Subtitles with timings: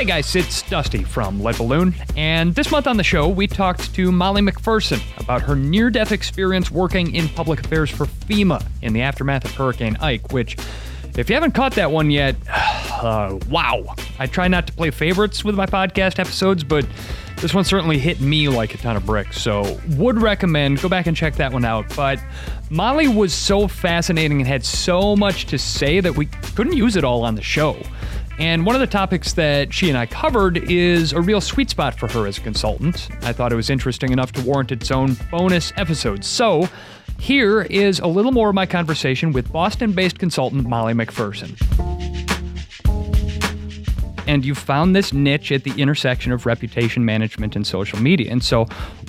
[0.00, 3.94] Hey guys, it's Dusty from Lead Balloon, and this month on the show, we talked
[3.96, 8.94] to Molly McPherson about her near death experience working in public affairs for FEMA in
[8.94, 10.56] the aftermath of Hurricane Ike, which,
[11.18, 13.94] if you haven't caught that one yet, uh, wow.
[14.18, 16.86] I try not to play favorites with my podcast episodes, but
[17.36, 21.08] this one certainly hit me like a ton of bricks, so would recommend go back
[21.08, 21.94] and check that one out.
[21.94, 22.18] But
[22.70, 26.24] Molly was so fascinating and had so much to say that we
[26.54, 27.76] couldn't use it all on the show.
[28.40, 31.98] And one of the topics that she and I covered is a real sweet spot
[31.98, 33.08] for her as a consultant.
[33.20, 36.24] I thought it was interesting enough to warrant its own bonus episode.
[36.24, 36.66] So,
[37.18, 41.89] here is a little more of my conversation with Boston based consultant Molly McPherson
[44.26, 48.30] and you've found this niche at the intersection of reputation management and social media.
[48.30, 48.64] And so,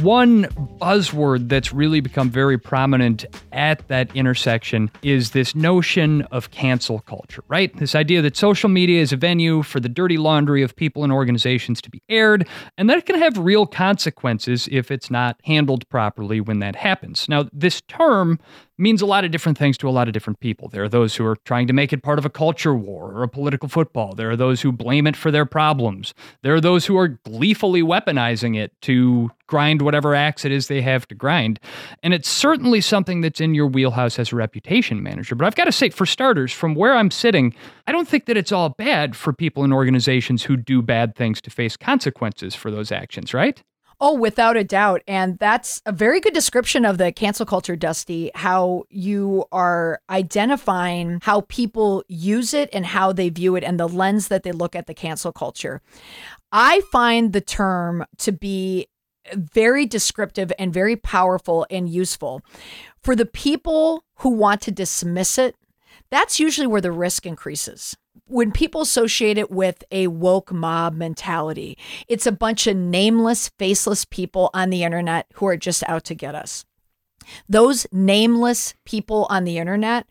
[0.00, 0.44] one
[0.80, 7.42] buzzword that's really become very prominent at that intersection is this notion of cancel culture,
[7.48, 7.76] right?
[7.78, 11.12] This idea that social media is a venue for the dirty laundry of people and
[11.12, 12.46] organizations to be aired,
[12.76, 17.28] and that it can have real consequences if it's not handled properly when that happens.
[17.28, 18.38] Now, this term
[18.78, 20.68] means a lot of different things to a lot of different people.
[20.68, 23.22] There are those who are trying to make it part of a culture war or
[23.22, 24.14] a political football.
[24.14, 26.14] There are those who blame it for their problems.
[26.42, 30.80] There are those who are gleefully weaponizing it to grind whatever axe it is they
[30.80, 31.60] have to grind.
[32.02, 35.34] And it's certainly something that's in your wheelhouse as a reputation manager.
[35.34, 37.54] But I've got to say, for starters, from where I'm sitting,
[37.86, 41.42] I don't think that it's all bad for people in organizations who do bad things
[41.42, 43.62] to face consequences for those actions, right?
[43.98, 45.02] Oh, without a doubt.
[45.08, 51.20] And that's a very good description of the cancel culture, Dusty, how you are identifying
[51.22, 54.76] how people use it and how they view it and the lens that they look
[54.76, 55.80] at the cancel culture.
[56.52, 58.88] I find the term to be
[59.32, 62.42] very descriptive and very powerful and useful.
[63.02, 65.56] For the people who want to dismiss it,
[66.10, 71.78] that's usually where the risk increases when people associate it with a woke mob mentality,
[72.08, 76.14] it's a bunch of nameless, faceless people on the internet who are just out to
[76.14, 76.64] get us.
[77.48, 80.06] Those nameless people on the internet,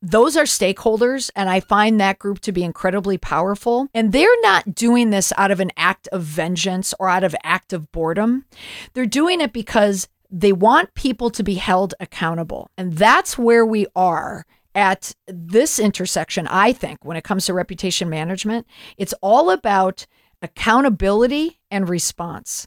[0.00, 3.88] those are stakeholders, and I find that group to be incredibly powerful.
[3.94, 7.72] And they're not doing this out of an act of vengeance or out of act
[7.72, 8.44] of boredom.
[8.92, 12.70] They're doing it because they want people to be held accountable.
[12.76, 14.44] And that's where we are
[14.74, 20.06] at this intersection, I think, when it comes to reputation management, it's all about
[20.42, 22.66] accountability and response.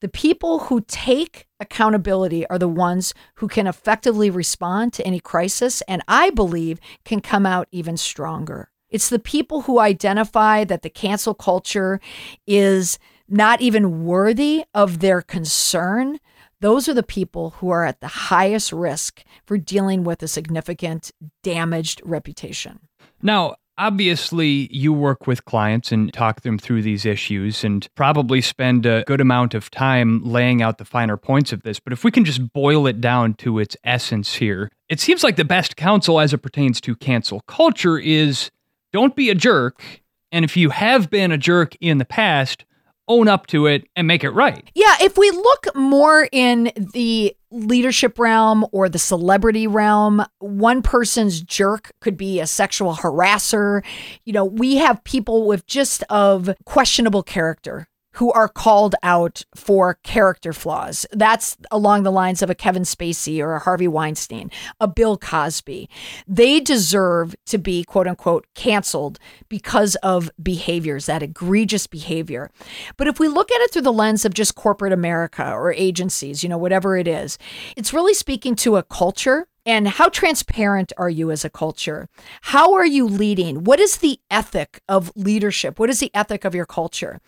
[0.00, 5.82] The people who take accountability are the ones who can effectively respond to any crisis,
[5.82, 8.70] and I believe can come out even stronger.
[8.88, 12.00] It's the people who identify that the cancel culture
[12.46, 12.98] is
[13.28, 16.18] not even worthy of their concern,
[16.60, 21.12] those are the people who are at the highest risk for dealing with a significant
[21.42, 22.80] damaged reputation.
[23.22, 28.84] Now, obviously you work with clients and talk them through these issues and probably spend
[28.84, 32.10] a good amount of time laying out the finer points of this but if we
[32.10, 36.18] can just boil it down to its essence here it seems like the best counsel
[36.18, 38.50] as it pertains to cancel culture is
[38.92, 40.02] don't be a jerk
[40.32, 42.64] and if you have been a jerk in the past
[43.08, 44.70] own up to it and make it right.
[44.74, 51.40] Yeah, if we look more in the leadership realm or the celebrity realm, one person's
[51.40, 53.84] jerk could be a sexual harasser.
[54.24, 59.94] You know, we have people with just of questionable character who are called out for
[60.02, 61.06] character flaws.
[61.12, 65.88] That's along the lines of a Kevin Spacey or a Harvey Weinstein, a Bill Cosby.
[66.26, 72.50] They deserve to be quote unquote canceled because of behaviors, that egregious behavior.
[72.96, 76.42] But if we look at it through the lens of just corporate America or agencies,
[76.42, 77.38] you know, whatever it is,
[77.76, 82.08] it's really speaking to a culture and how transparent are you as a culture?
[82.40, 83.64] How are you leading?
[83.64, 85.78] What is the ethic of leadership?
[85.78, 87.20] What is the ethic of your culture?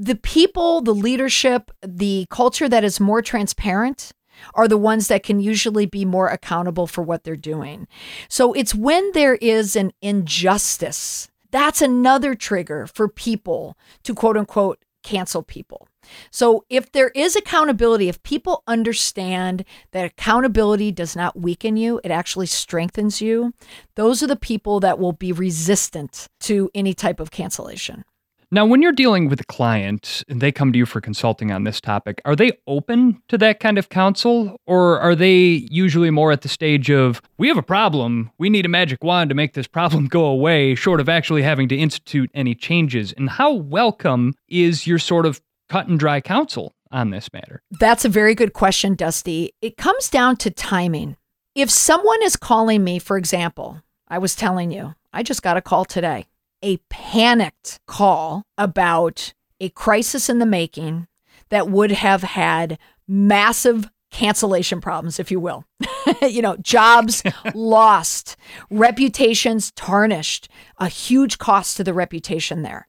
[0.00, 4.12] The people, the leadership, the culture that is more transparent
[4.54, 7.88] are the ones that can usually be more accountable for what they're doing.
[8.28, 14.78] So it's when there is an injustice, that's another trigger for people to quote unquote
[15.02, 15.88] cancel people.
[16.30, 22.12] So if there is accountability, if people understand that accountability does not weaken you, it
[22.12, 23.52] actually strengthens you,
[23.96, 28.04] those are the people that will be resistant to any type of cancellation.
[28.50, 31.64] Now, when you're dealing with a client and they come to you for consulting on
[31.64, 34.56] this topic, are they open to that kind of counsel?
[34.66, 38.64] Or are they usually more at the stage of, we have a problem, we need
[38.64, 42.30] a magic wand to make this problem go away, short of actually having to institute
[42.32, 43.12] any changes?
[43.18, 47.60] And how welcome is your sort of cut and dry counsel on this matter?
[47.70, 49.52] That's a very good question, Dusty.
[49.60, 51.18] It comes down to timing.
[51.54, 55.62] If someone is calling me, for example, I was telling you, I just got a
[55.62, 56.28] call today
[56.62, 61.06] a panicked call about a crisis in the making
[61.50, 65.64] that would have had massive cancellation problems, if you will.
[66.22, 67.22] you know, jobs
[67.54, 68.36] lost,
[68.70, 72.88] reputations tarnished, a huge cost to the reputation there.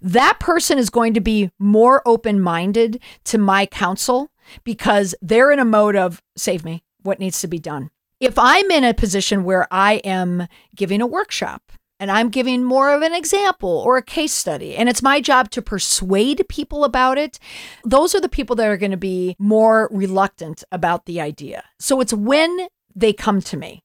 [0.00, 4.30] That person is going to be more open minded to my counsel
[4.64, 7.90] because they're in a mode of save me, what needs to be done.
[8.18, 11.72] If I'm in a position where I am giving a workshop
[12.02, 15.50] and I'm giving more of an example or a case study, and it's my job
[15.50, 17.38] to persuade people about it,
[17.84, 21.62] those are the people that are going to be more reluctant about the idea.
[21.78, 22.66] So it's when
[22.96, 23.84] they come to me.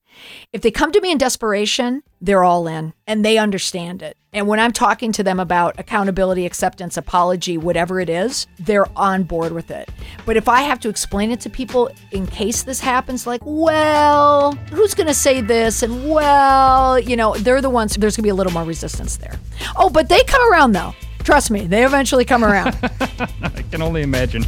[0.54, 4.18] If they come to me in desperation, they're all in and they understand it.
[4.34, 9.24] And when I'm talking to them about accountability, acceptance, apology, whatever it is, they're on
[9.24, 9.90] board with it.
[10.26, 14.52] But if I have to explain it to people in case this happens, like, well,
[14.72, 15.84] who's going to say this?
[15.84, 19.18] And well, you know, they're the ones, there's going to be a little more resistance
[19.18, 19.40] there.
[19.76, 20.94] Oh, but they come around though.
[21.24, 22.78] Trust me, they eventually come around.
[23.42, 24.46] I can only imagine.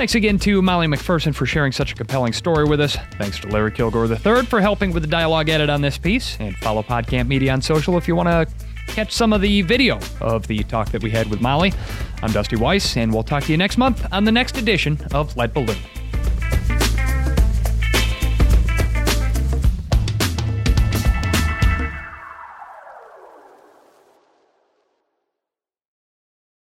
[0.00, 2.96] Thanks again to Molly McPherson for sharing such a compelling story with us.
[3.18, 6.38] Thanks to Larry Kilgore III for helping with the dialogue edit on this piece.
[6.40, 8.48] And follow Podcamp Media on social if you want to
[8.86, 11.74] catch some of the video of the talk that we had with Molly.
[12.22, 15.36] I'm Dusty Weiss, and we'll talk to you next month on the next edition of
[15.36, 15.76] Lead Balloon.